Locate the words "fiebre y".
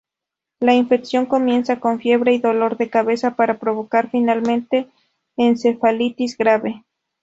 1.99-2.39